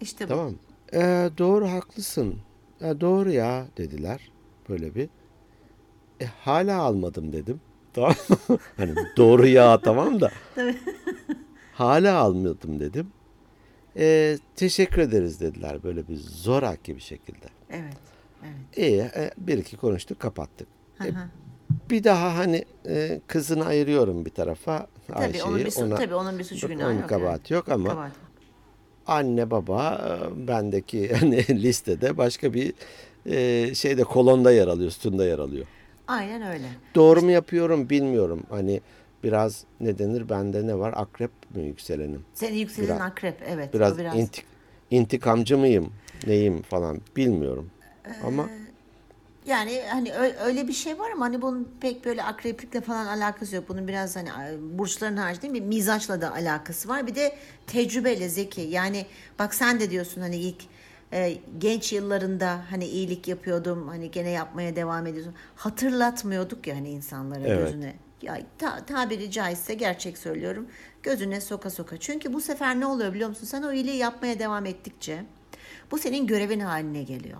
[0.00, 0.28] İşte bu.
[0.28, 0.54] Tamam.
[0.92, 2.34] E, doğru haklısın.
[2.80, 4.30] E, doğru ya dediler.
[4.68, 5.08] Böyle bir.
[6.20, 7.60] E, hala almadım dedim.
[7.92, 8.14] Tamam.
[8.76, 10.30] hani doğru ya tamam da.
[11.72, 13.06] hala almadım dedim.
[13.96, 17.46] E, teşekkür ederiz dediler böyle bir zoraki bir şekilde.
[17.70, 17.96] Evet.
[18.42, 18.78] Evet.
[18.78, 20.68] İyi e, bir iki konuştuk kapattık.
[21.04, 21.08] E,
[21.90, 24.86] bir daha hani e, kızını ayırıyorum bir tarafa.
[25.06, 25.42] Tabii Ayşe'yi.
[25.42, 27.08] onun bir ona, tabii onun bir suçu günahı onun yok.
[27.08, 28.12] kabahati yok ama Kabahat.
[29.06, 32.74] anne baba e, bendeki hani listede başka bir
[33.26, 35.66] e, şeyde kolonda yer alıyor, sütunda yer alıyor.
[36.08, 36.64] Aynen öyle.
[36.94, 38.42] Doğru mu yapıyorum bilmiyorum.
[38.50, 38.80] Hani
[39.24, 40.92] biraz ne denir bende ne var?
[40.96, 42.24] Akrep mi yükselenim?
[42.34, 43.74] Senin yükselen Biraz- akrep evet.
[43.74, 44.44] Biraz, biraz intik-
[44.90, 45.92] intikamcı mıyım?
[46.26, 47.70] Neyim falan bilmiyorum.
[48.24, 48.48] Ama
[49.46, 50.12] Yani hani
[50.44, 53.68] öyle bir şey var ama hani bunun pek böyle akreplikle falan alakası yok.
[53.68, 54.28] Bunun biraz hani
[54.78, 57.06] burçların haricinde bir mizaçla da alakası var.
[57.06, 58.60] Bir de tecrübeyle zeki.
[58.60, 59.06] Yani
[59.38, 60.62] bak sen de diyorsun hani ilk
[61.12, 63.88] e, genç yıllarında hani iyilik yapıyordum.
[63.88, 65.34] Hani gene yapmaya devam ediyorsun.
[65.56, 67.58] Hatırlatmıyorduk ya hani insanlara Evet.
[67.58, 67.94] gözüne.
[68.22, 70.66] Ya ta- tabiri caizse gerçek söylüyorum.
[71.02, 71.96] Gözüne soka soka.
[71.96, 73.46] Çünkü bu sefer ne oluyor biliyor musun?
[73.46, 75.24] Sen o iyiliği yapmaya devam ettikçe
[75.90, 77.38] bu senin görevin haline geliyor.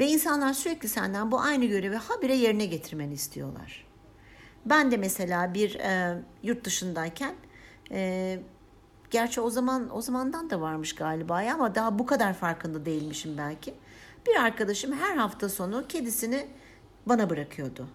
[0.00, 3.84] Ve insanlar sürekli senden bu aynı görevi habire yerine getirmeni istiyorlar.
[4.66, 7.34] Ben de mesela bir e, yurt dışındayken
[7.90, 8.38] e,
[9.10, 13.38] gerçi o zaman o zamandan da varmış galiba ya ama daha bu kadar farkında değilmişim
[13.38, 13.74] belki.
[14.26, 16.46] Bir arkadaşım her hafta sonu kedisini
[17.06, 17.86] bana bırakıyordu.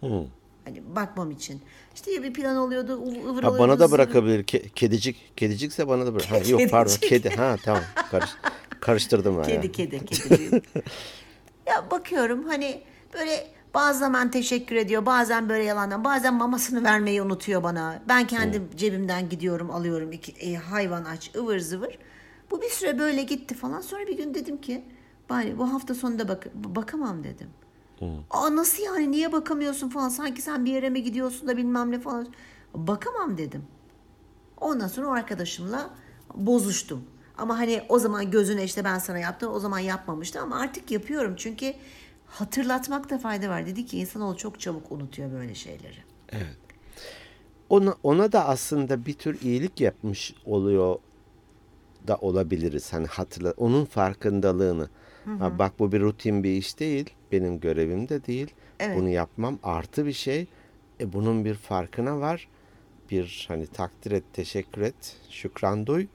[0.00, 0.24] hı.
[0.64, 1.62] Hani bakmam için.
[1.94, 3.00] İşte ya bir plan oluyordu,
[3.42, 4.44] Ha, bana da bırakabilir.
[4.44, 5.36] Ke- kedicik.
[5.36, 6.30] Kedicikse bana da bırak.
[6.30, 6.94] Ha, yok pardon.
[7.00, 7.30] Kedi.
[7.30, 7.82] Ha tamam.
[8.10, 8.30] Karış,
[8.80, 9.42] karıştırdım ben.
[9.42, 9.72] Kedi ya.
[9.72, 10.62] kedi kedi.
[11.66, 12.82] ya bakıyorum hani
[13.14, 18.02] böyle bazı zaman teşekkür ediyor bazen böyle yalandan bazen mamasını vermeyi unutuyor bana.
[18.08, 21.98] Ben kendim cebimden gidiyorum alıyorum iki, e, hayvan aç ıvır zıvır.
[22.50, 24.84] Bu bir süre böyle gitti falan sonra bir gün dedim ki
[25.30, 27.48] bari bu hafta sonunda bak bakamam dedim.
[28.30, 32.00] Aa nasıl yani niye bakamıyorsun falan sanki sen bir yere mi gidiyorsun da bilmem ne
[32.00, 32.26] falan.
[32.74, 33.64] Bakamam dedim.
[34.60, 35.90] Ondan sonra o arkadaşımla
[36.34, 37.04] bozuştum.
[37.38, 41.34] Ama hani o zaman gözüne işte ben sana yaptım o zaman yapmamıştı ama artık yapıyorum
[41.36, 41.74] çünkü
[42.34, 43.66] hatırlatmakta fayda var.
[43.66, 45.96] Dedi ki insanoğlu çok çabuk unutuyor böyle şeyleri.
[47.68, 50.98] Ona, ona da aslında bir tür iyilik yapmış oluyor
[52.06, 52.92] da olabiliriz.
[52.92, 54.88] Hani hatırla onun farkındalığını.
[55.38, 57.10] Ha, bak bu bir rutin bir iş değil.
[57.32, 58.54] Benim görevim de değil.
[58.80, 58.98] Evet.
[58.98, 60.46] Bunu yapmam artı bir şey.
[61.00, 62.48] E, bunun bir farkına var.
[63.10, 66.06] Bir hani takdir et, teşekkür et, şükran duy.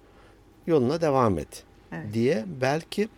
[0.67, 1.63] Yoluna devam et.
[1.91, 2.13] Evet.
[2.13, 3.09] Diye belki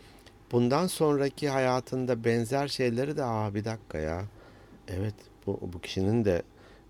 [0.51, 4.25] bundan sonraki hayatında benzer şeyleri de aa bir dakika ya.
[4.87, 5.15] Evet
[5.47, 6.41] bu, bu kişinin de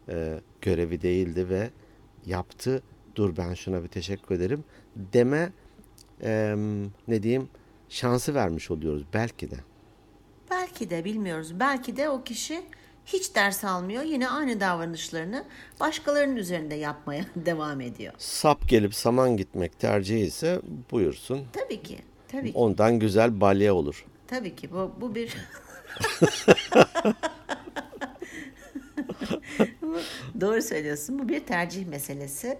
[0.10, 1.70] e, görevi değildi ve
[2.26, 2.84] yaptı.
[3.16, 4.64] Dur ben şuna bir teşekkür ederim
[4.96, 5.52] deme
[6.24, 6.56] e,
[7.08, 7.50] ne diyeyim
[7.90, 9.56] şansı vermiş oluyoruz belki de.
[10.52, 11.60] Belki de bilmiyoruz.
[11.60, 12.62] Belki de o kişi
[13.06, 14.04] hiç ders almıyor.
[14.04, 15.46] Yine aynı davranışlarını
[15.80, 18.14] başkalarının üzerinde yapmaya devam ediyor.
[18.18, 21.42] Sap gelip saman gitmek tercihi ise buyursun.
[21.54, 22.00] Tabii ki.
[22.32, 22.58] Tabii ki.
[22.58, 24.06] Ondan güzel balya olur.
[24.28, 25.36] Tabii ki bu, bu bir
[30.42, 31.20] Doğru söylüyorsun.
[31.20, 32.58] Bu bir tercih meselesi.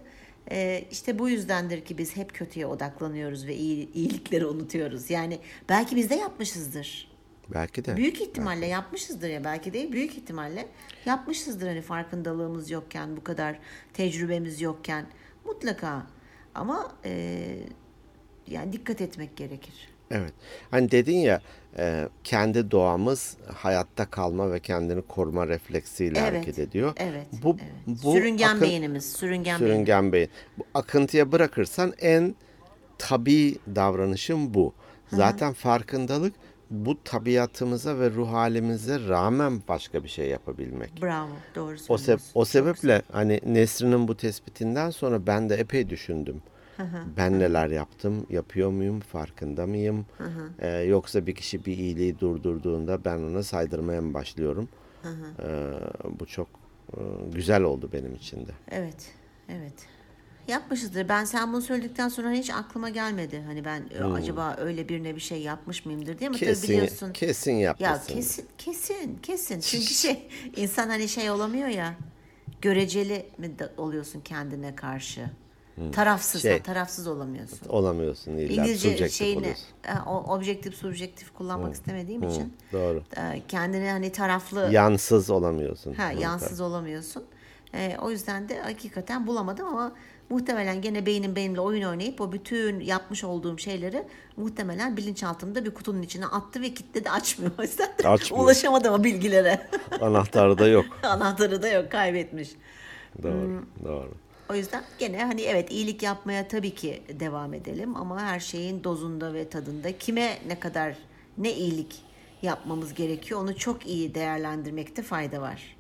[0.52, 5.10] Ee, işte bu yüzdendir ki biz hep kötüye odaklanıyoruz ve iyi, iyilikleri unutuyoruz.
[5.10, 7.12] Yani belki biz de yapmışızdır.
[7.54, 7.98] Belki de.
[7.98, 10.68] Büyük ihtimalle yapmışızdır ya belki değil büyük ihtimalle
[11.06, 13.60] yapmışızdır hani farkındalığımız yokken bu kadar
[13.94, 15.06] tecrübemiz yokken
[15.46, 16.08] mutlaka
[16.56, 17.46] ama e,
[18.52, 19.74] yani dikkat etmek gerekir.
[20.12, 20.34] Evet.
[20.72, 21.42] Hani dedin ya
[21.78, 26.94] e, kendi doğamız hayatta kalma ve kendini koruma refleksiyle Evet, hareket ediyor.
[26.98, 27.28] Evet.
[27.44, 27.98] Bu, evet.
[28.04, 29.72] bu sürüngen akın- beynimiz, sürüngen, beyin.
[29.72, 30.30] Sürüngen beyin.
[30.58, 32.36] Bu akıntıya bırakırsan en
[32.98, 34.74] tabii davranışın bu.
[35.12, 36.34] Zaten farkındalık
[36.70, 41.02] bu tabiatımıza ve ruh halimize rağmen başka bir şey yapabilmek.
[41.02, 42.28] Bravo, doğru O, söylüyorsun.
[42.30, 46.42] seb- o sebeple hani Nesrin'in bu tespitinden sonra ben de epey düşündüm.
[47.18, 50.06] Ben neler yaptım, yapıyor muyum, farkında mıyım?
[50.60, 54.70] Ee, yoksa bir kişi bir iyiliği durdurduğunda ben ona saydırmaya mı başlıyorum?
[55.40, 55.72] Ee,
[56.20, 56.48] bu çok
[56.94, 57.00] e,
[57.34, 58.52] güzel oldu benim için de.
[58.72, 59.12] Evet,
[59.50, 59.74] evet.
[60.48, 61.10] Yapmışızdır.
[61.10, 63.44] Ben sen bunu söyledikten sonra hiç aklıma gelmedi.
[63.48, 66.48] Hani ben e, acaba öyle birine bir şey yapmış mıyımdır diye tabii Hmm.
[66.48, 67.14] Kesin, biliyorsun.
[67.14, 68.14] kesin Ya yapmışsın.
[68.14, 69.60] kesin, kesin, kesin.
[69.62, 71.94] Çünkü şey insan hani şey olamıyor ya.
[72.62, 75.30] Göreceli mi oluyorsun kendine karşı?
[75.92, 76.58] Tarafsız, Şey.
[76.58, 77.70] ha, tarafsız olamıyorsun.
[77.70, 79.66] Olamıyorsun illa İngilizce şeyini oluyorsun.
[79.88, 83.04] e, o- objektif subjektif kullanmak istemediğim için Doğru.
[83.18, 85.94] e, kendini hani taraflı Yansız olamıyorsun.
[85.94, 87.24] Ha, Hı, yansız olamıyorsun.
[87.74, 89.92] E, o yüzden de hakikaten bulamadım ama
[90.30, 94.04] muhtemelen gene beynim benimle oyun oynayıp o bütün yapmış olduğum şeyleri
[94.38, 97.52] muhtemelen bilinçaltımda bir kutunun içine attı ve kilitledi açmıyor.
[97.60, 98.44] O yüzden de Açmıyor.
[98.44, 99.68] ulaşamadım o bilgilere.
[100.02, 100.86] Anahtarı da yok.
[101.04, 102.50] Anahtarı da yok kaybetmiş.
[103.24, 103.66] Doğru.
[103.84, 104.12] Doğru.
[104.52, 109.34] O yüzden gene hani evet iyilik yapmaya tabii ki devam edelim ama her şeyin dozunda
[109.34, 110.98] ve tadında kime ne kadar
[111.38, 112.02] ne iyilik
[112.42, 115.78] yapmamız gerekiyor onu çok iyi değerlendirmekte fayda var.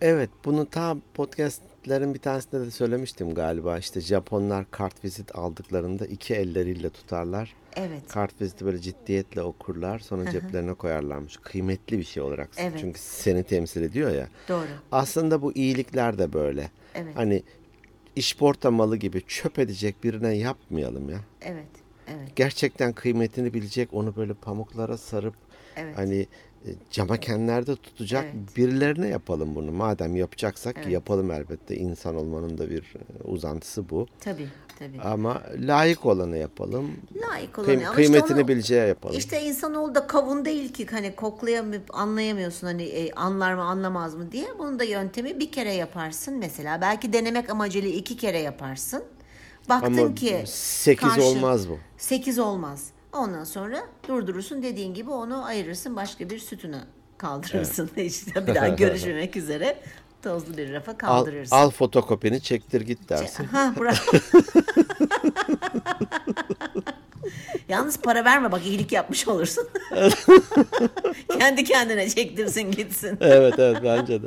[0.00, 3.78] Evet bunu ta podcastlerin bir tanesinde de söylemiştim galiba.
[3.78, 7.54] İşte Japonlar kart vizit aldıklarında iki elleriyle tutarlar.
[7.76, 8.08] Evet.
[8.08, 11.36] Kart viziti böyle ciddiyetle okurlar sonra ceplerine koyarlarmış.
[11.36, 12.50] Kıymetli bir şey olarak.
[12.56, 12.78] Evet.
[12.80, 14.28] Çünkü seni temsil ediyor ya.
[14.48, 14.66] Doğru.
[14.92, 16.70] Aslında bu iyilikler de böyle.
[16.94, 17.16] Evet.
[17.16, 17.42] Hani
[18.16, 21.18] işporta malı gibi çöp edecek birine yapmayalım ya.
[21.42, 21.66] Evet.
[22.08, 22.36] Evet.
[22.36, 25.34] Gerçekten kıymetini bilecek onu böyle pamuklara sarıp
[25.76, 25.98] Evet.
[25.98, 26.26] hani
[26.66, 28.56] e, cama kenlerde tutacak Evet.
[28.56, 29.72] birilerine yapalım bunu.
[29.72, 30.92] Madem yapacaksak Evet.
[30.92, 31.76] yapalım elbette.
[31.76, 32.80] İnsan olmanın da bir
[33.20, 34.06] e, uzantısı bu.
[34.20, 34.48] Tabii.
[34.78, 35.00] Tabii.
[35.00, 36.90] Ama layık olanı yapalım.
[37.28, 37.86] Layık Kıym- olanı.
[37.86, 39.16] Ama kıymetini işte onu- bileceği yapalım.
[39.18, 44.32] İşte insanoğlu da kavun değil ki hani koklayamıp anlayamıyorsun hani e, anlar mı anlamaz mı
[44.32, 44.46] diye.
[44.58, 46.80] Bunun da yöntemi bir kere yaparsın mesela.
[46.80, 49.02] Belki denemek amacıyla iki kere yaparsın.
[49.68, 51.78] Baktın Ama ki sekiz karşı- olmaz bu.
[51.98, 52.86] Sekiz olmaz.
[53.12, 56.84] Ondan sonra durdurursun dediğin gibi onu ayırırsın başka bir sütuna
[57.18, 57.90] kaldırırsın.
[57.96, 59.76] İşte bir daha görüşmemek üzere
[60.24, 61.56] tozlu bir rafa Al, kaldırırsın.
[61.56, 63.44] al fotokopini çektir git dersin.
[63.44, 63.94] Ha bravo.
[67.68, 69.68] Yalnız para verme bak iyilik yapmış olursun.
[71.38, 73.18] Kendi kendine çektirsin gitsin.
[73.20, 74.26] evet evet bence de.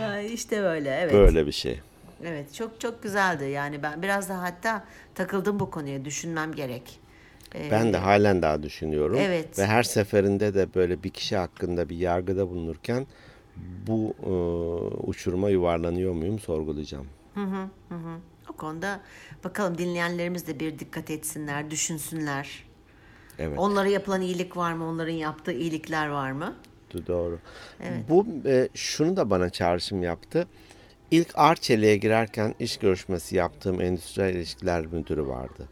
[0.00, 1.12] Ya işte böyle evet.
[1.12, 1.80] Böyle bir şey.
[2.24, 3.44] Evet çok çok güzeldi.
[3.44, 7.00] Yani ben biraz da hatta takıldım bu konuya düşünmem gerek.
[7.54, 9.18] Ee, Ben de halen daha düşünüyorum.
[9.20, 9.58] Evet.
[9.58, 13.06] Ve her seferinde de böyle bir kişi hakkında bir yargıda bulunurken
[13.86, 14.30] bu e,
[15.06, 17.06] uçuruma yuvarlanıyor muyum sorgulayacağım.
[18.50, 19.00] o konuda
[19.44, 22.64] bakalım dinleyenlerimiz de bir dikkat etsinler, düşünsünler.
[23.38, 23.58] Evet.
[23.58, 24.84] Onlara yapılan iyilik var mı?
[24.84, 26.54] Onların yaptığı iyilikler var mı?
[26.94, 27.38] Do- Doğru.
[28.08, 30.46] Bu e, şunu da bana çağrışım yaptı.
[31.10, 35.68] İlk Arçelik'e girerken iş görüşmesi yaptığım endüstriyel ilişkiler müdürü vardı.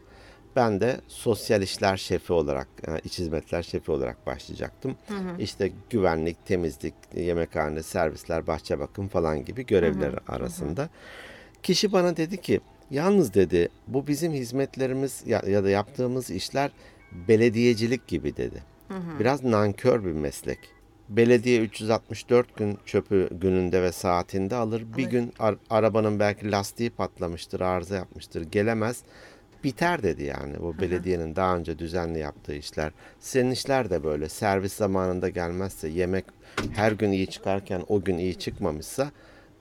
[0.59, 4.95] Ben de sosyal işler şefi olarak, yani iç hizmetler şefi olarak başlayacaktım.
[5.39, 10.89] İşte güvenlik, temizlik, yemekhane, servisler, bahçe bakım falan gibi görevler arasında.
[11.63, 16.71] Kişi bana dedi ki, yalnız dedi bu bizim hizmetlerimiz ya, ya da yaptığımız işler
[17.27, 18.63] belediyecilik gibi dedi.
[19.19, 20.59] Biraz nankör bir meslek.
[21.09, 24.83] Belediye 364 gün çöpü gününde ve saatinde alır.
[24.97, 29.03] Bir gün ar- arabanın belki lastiği patlamıştır, arıza yapmıştır, gelemez.
[29.63, 32.91] Biter dedi yani bu belediyenin daha önce düzenli yaptığı işler.
[33.19, 34.29] Senin işler de böyle.
[34.29, 36.25] Servis zamanında gelmezse, yemek
[36.75, 39.11] her gün iyi çıkarken o gün iyi çıkmamışsa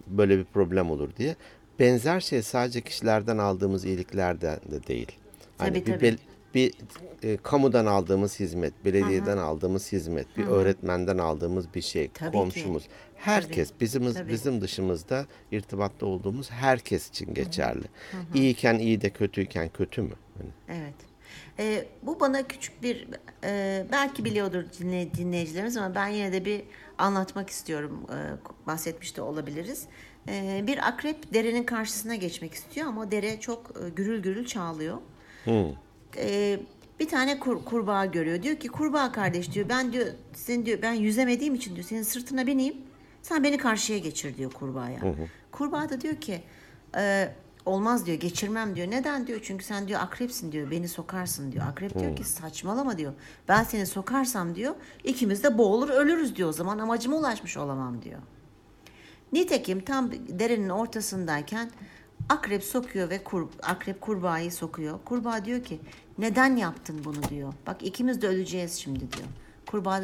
[0.07, 1.37] böyle bir problem olur diye.
[1.79, 5.13] Benzer şey sadece kişilerden aldığımız iyiliklerden de değil.
[5.59, 6.19] Hani Tabii, bir tabii.
[6.59, 6.75] Bir
[7.23, 12.39] e, kamudan aldığımız hizmet, belediyeden aldığımız hizmet, bir öğretmenden aldığımız bir şey, Tabii ki.
[12.39, 12.83] komşumuz,
[13.17, 14.33] herkes bizim Tabii.
[14.33, 17.85] bizim dışımızda irtibatta olduğumuz herkes için geçerli.
[18.35, 20.15] İyiyken iyi de kötüyken kötü mü?
[20.39, 20.95] Hani Evet.
[21.59, 23.09] Ee, bu bana küçük bir
[23.45, 26.63] e, belki biliyordur dinle, dinleyicilerimiz ama ben yine de bir
[26.99, 28.07] anlatmak istiyorum.
[28.11, 29.87] Ee, bahsetmiş de olabiliriz.
[30.29, 34.99] Ee, bir akrep derenin karşısına geçmek istiyor ama dere çok e, gürül gürül çağlıyor.
[36.19, 36.61] Ee,
[37.01, 38.43] bir tane kur- kurbağa görüyor.
[38.43, 42.47] Diyor ki kurbağa kardeş diyor ben diyor senin diyor ben yüzemediğim için diyor senin sırtına
[42.47, 42.77] bineyim.
[43.23, 45.01] Sen beni karşıya geçir diyor kurbağaya.
[45.53, 46.43] Kurbağa da diyor ki
[46.97, 47.29] "E,
[47.67, 48.91] olmaz diyor geçirmem diyor.
[48.91, 49.41] Neden diyor?
[49.43, 50.71] Çünkü sen diyor akrepsin diyor.
[50.71, 51.65] Beni sokarsın diyor.
[51.67, 53.13] Akrep diyor ki saçmalama diyor.
[53.49, 56.49] Ben seni sokarsam diyor ikimiz de boğulur ölürüz diyor.
[56.49, 58.19] O zaman amacıma ulaşmış olamam diyor.
[59.33, 61.71] Nitekim tam derenin ortasındayken
[62.29, 64.99] akrep sokuyor ve kur, akrep kurbağayı sokuyor.
[65.05, 65.81] Kurbağa diyor ki
[66.19, 67.53] neden yaptın bunu diyor.
[67.67, 69.29] Bak ikimiz de öleceğiz şimdi diyor.
[69.67, 70.03] Kurbağa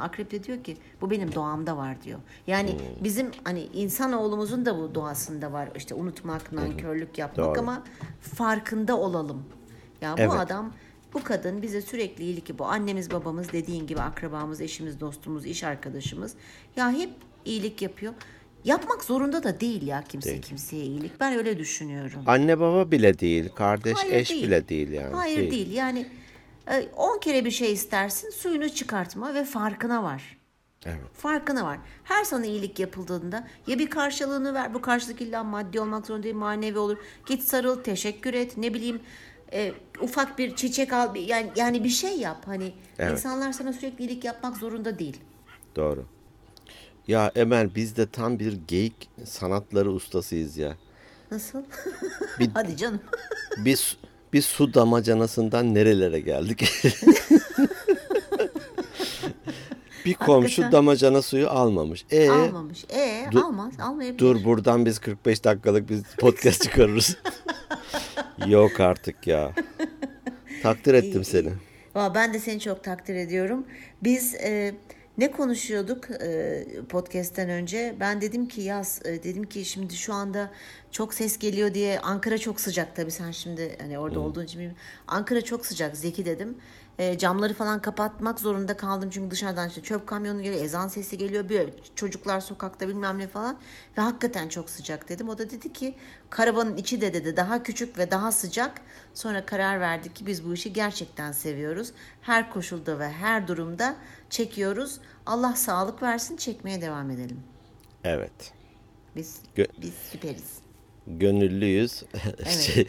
[0.00, 2.18] akrep de diyor ki bu benim doğamda var diyor.
[2.46, 5.68] Yani bizim hani insanoğlumuzun da bu doğasında var.
[5.76, 7.58] İşte unutmak, nankörlük yapmak Doğru.
[7.60, 7.82] ama
[8.20, 9.42] farkında olalım.
[10.00, 10.32] Ya bu Evet.
[10.32, 10.72] adam
[11.14, 16.34] bu kadın bize sürekli iyilik bu annemiz babamız dediğin gibi akrabamız, eşimiz, dostumuz, iş arkadaşımız
[16.76, 17.10] ya hep
[17.44, 18.14] iyilik yapıyor.
[18.66, 20.42] Yapmak zorunda da değil ya kimse Değil.
[20.42, 21.20] kimseye iyilik.
[21.20, 22.22] Ben öyle düşünüyorum.
[22.26, 24.42] Anne baba bile değil, kardeş Hayır, eş değil.
[24.46, 25.14] bile değil yani.
[25.14, 25.72] Hayır değil.
[25.72, 26.06] Yani
[26.96, 30.38] 10 kere bir şey istersin suyunu çıkartma ve farkına var.
[30.86, 30.98] Evet.
[31.12, 31.78] Farkına var.
[32.04, 34.74] Her sana iyilik yapıldığında ya bir karşılığını ver.
[34.74, 36.98] Bu karşılık illa maddi olmak zorunda değil manevi olur.
[37.26, 38.56] Git sarıl, teşekkür et.
[38.56, 39.00] Ne bileyim
[39.52, 41.16] e, ufak bir çiçek al.
[41.16, 42.42] Yani, yani bir şey yap.
[42.46, 43.12] Hani Evet.
[43.12, 45.20] insanlar sana sürekli iyilik yapmak zorunda değil.
[45.76, 46.06] Doğru.
[47.08, 50.76] Ya Emel biz de tam bir geyik sanatları ustasıyız ya.
[51.30, 51.62] Nasıl?
[52.40, 53.00] Bir- Hadi canım.
[53.58, 53.96] Biz
[54.32, 56.64] bir su damacanasından nerelere geldik?
[60.04, 60.72] bir komşu Hakikaten.
[60.72, 62.04] damacana suyu almamış.
[62.10, 62.84] E Almamış.
[62.84, 63.72] E Dur- almaz.
[63.80, 64.18] Almayabilir.
[64.18, 67.16] dur buradan biz 45 dakikalık bir podcast çıkarırız.
[68.46, 69.52] Yok artık ya.
[70.62, 71.52] Takdir ettim seni.
[71.94, 73.66] Valla ben de seni çok takdir ediyorum.
[74.02, 74.74] Biz e,
[75.18, 77.96] ne konuşuyorduk e, podcast'ten önce?
[78.00, 80.50] Ben dedim ki yaz, e, dedim ki şimdi şu anda
[80.90, 84.72] çok ses geliyor diye Ankara çok sıcak tabii sen şimdi hani orada olduğun için.
[85.08, 86.56] Ankara çok sıcak Zeki dedim.
[86.98, 91.48] E, camları falan kapatmak zorunda kaldım çünkü dışarıdan işte çöp kamyonu geliyor, ezan sesi geliyor,
[91.48, 93.58] bir çocuklar sokakta bilmem ne falan
[93.98, 95.28] ve hakikaten çok sıcak dedim.
[95.28, 95.94] O da dedi ki
[96.30, 98.80] karavanın içi de dedi daha küçük ve daha sıcak.
[99.14, 101.92] Sonra karar verdik ki biz bu işi gerçekten seviyoruz.
[102.22, 103.96] Her koşulda ve her durumda
[104.30, 104.98] çekiyoruz.
[105.26, 107.40] Allah sağlık versin çekmeye devam edelim.
[108.04, 108.52] Evet.
[109.16, 110.58] Biz Gö- biz süperiz.
[111.06, 112.02] Gönüllüyüz.
[112.60, 112.86] şey,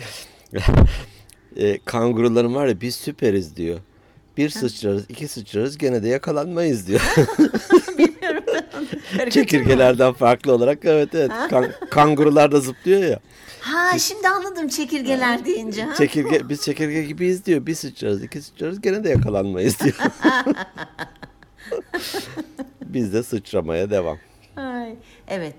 [1.56, 3.80] e, kanguruların var ya biz süperiz diyor.
[4.38, 7.02] Bir sıçrarız, iki sıçrarız gene de yakalanmayız diyor.
[9.30, 11.32] Çekirgelerden farklı olarak evet evet.
[11.50, 13.20] Kan- kangurular da zıplıyor ya.
[13.60, 15.84] Ha şimdi anladım çekirgeler deyince.
[15.84, 15.96] Ha?
[15.96, 17.66] Çekirge biz çekirge gibiyiz diyor.
[17.66, 19.96] Bir sıçrarız, iki sıçrarız gene de yakalanmayız diyor.
[22.82, 24.18] biz de sıçramaya devam.
[24.56, 24.96] Ay,
[25.28, 25.56] evet.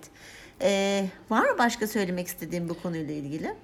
[0.63, 3.55] Ee, var mı başka söylemek istediğim bu konuyla ilgili?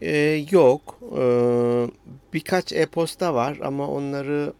[0.00, 0.98] Ee, yok.
[1.18, 1.86] Ee,
[2.32, 4.52] birkaç e-posta var ama onları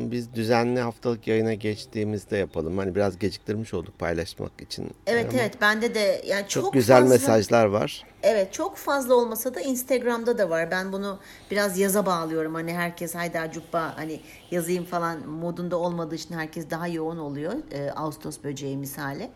[0.00, 2.78] biz düzenli haftalık yayına geçtiğimizde yapalım.
[2.78, 4.90] Hani biraz geciktirmiş olduk paylaşmak için.
[5.06, 8.04] Evet Ama evet bende de yani çok, Çok, güzel fazla, mesajlar var.
[8.22, 10.70] Evet çok fazla olmasa da Instagram'da da var.
[10.70, 11.18] Ben bunu
[11.50, 12.54] biraz yaza bağlıyorum.
[12.54, 14.20] Hani herkes hayda cuppa hani
[14.50, 17.54] yazayım falan modunda olmadığı için herkes daha yoğun oluyor.
[17.72, 19.30] Ee, Ağustos böceği misali.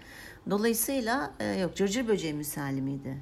[0.51, 3.17] Dolayısıyla e, yok cırcır böceği misali miydi?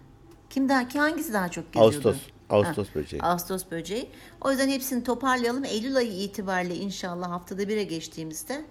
[0.50, 2.08] Kim daha ki hangisi daha çok geziyordu?
[2.08, 2.31] Ağustos.
[2.52, 3.22] Ağustos böceği.
[3.22, 4.10] Ağustos böceği.
[4.40, 5.64] O yüzden hepsini toparlayalım.
[5.64, 8.64] Eylül ayı itibariyle inşallah haftada bire geçtiğimizde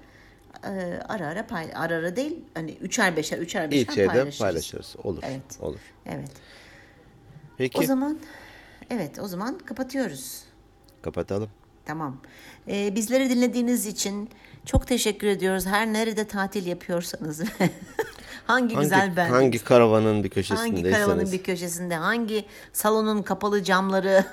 [0.63, 4.39] e, ara ara pay ara ara değil hani üçer beşer üçer beşer İlk şeyde paylaşırız.
[4.39, 4.95] paylaşırız.
[5.03, 5.23] Olur.
[5.23, 5.41] Evet.
[5.61, 5.79] Olur.
[6.05, 6.29] Evet.
[7.57, 8.19] Peki O zaman
[8.89, 10.43] evet o zaman kapatıyoruz.
[11.01, 11.49] kapatalım.
[11.85, 12.17] Tamam.
[12.67, 14.29] Ee, bizleri dinlediğiniz için
[14.65, 15.65] çok teşekkür ediyoruz.
[15.65, 17.41] Her nerede tatil yapıyorsanız
[18.47, 19.29] hangi, Hangi, güzel band.
[19.29, 20.93] hangi karavanın bir Hangi köşesindeyseniz.
[20.93, 24.25] karavanın bir köşesinde, hangi salonun kapalı camları,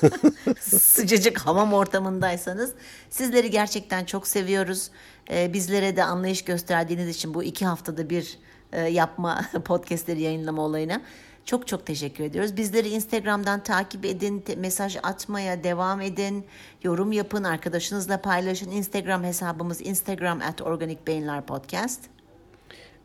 [0.60, 2.72] sıcacık hamam ortamındaysanız
[3.10, 4.90] sizleri gerçekten çok seviyoruz.
[5.30, 8.38] Ee, bizlere de anlayış gösterdiğiniz için bu iki haftada bir
[8.72, 11.00] e, yapma podcastleri yayınlama olayına
[11.44, 12.56] çok çok teşekkür ediyoruz.
[12.56, 16.46] Bizleri Instagram'dan takip edin, te- mesaj atmaya devam edin,
[16.82, 18.70] yorum yapın, arkadaşınızla paylaşın.
[18.70, 22.00] Instagram hesabımız Instagram at Organik Beyinler Podcast.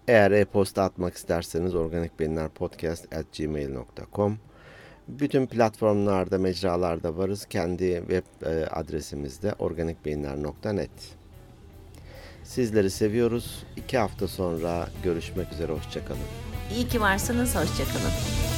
[0.08, 4.39] Eğer e-posta atmak isterseniz organikbeyinlerpodcast@gmail.com
[5.08, 7.46] Bütün platformlarda, mecralarda varız.
[7.46, 10.89] Kendi web e, adresimizde organikbeyinler.net
[12.44, 13.63] Sizleri seviyoruz.
[13.78, 15.72] İki hafta sonra görüşmek üzere.
[15.72, 16.20] Hoşçakalın.
[16.76, 18.53] İyi ki varsınız, hoşçakalın.